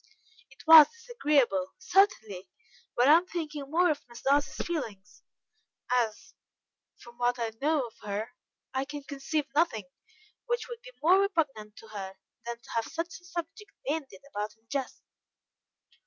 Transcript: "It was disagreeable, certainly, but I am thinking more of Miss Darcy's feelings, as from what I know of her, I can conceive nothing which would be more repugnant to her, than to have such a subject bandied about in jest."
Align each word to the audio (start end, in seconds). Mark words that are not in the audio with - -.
"It 0.49 0.65
was 0.65 0.87
disagreeable, 0.91 1.75
certainly, 1.77 2.49
but 2.95 3.07
I 3.07 3.17
am 3.17 3.27
thinking 3.27 3.69
more 3.69 3.91
of 3.91 4.01
Miss 4.09 4.23
Darcy's 4.23 4.65
feelings, 4.65 5.21
as 5.91 6.33
from 6.97 7.19
what 7.19 7.37
I 7.37 7.51
know 7.61 7.85
of 7.85 7.93
her, 8.01 8.31
I 8.73 8.83
can 8.83 9.03
conceive 9.03 9.45
nothing 9.53 9.91
which 10.47 10.67
would 10.67 10.81
be 10.81 10.89
more 11.03 11.19
repugnant 11.19 11.75
to 11.75 11.87
her, 11.89 12.15
than 12.47 12.57
to 12.57 12.69
have 12.71 12.85
such 12.85 13.21
a 13.21 13.25
subject 13.25 13.69
bandied 13.87 14.21
about 14.27 14.55
in 14.57 14.67
jest." 14.71 15.03